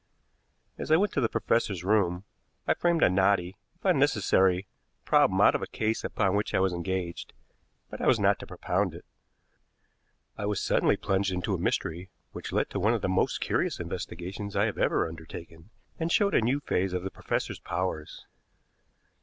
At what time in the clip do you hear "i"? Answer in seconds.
0.91-0.97, 2.67-2.73, 6.55-6.59, 8.01-8.07, 10.39-10.47, 14.55-14.65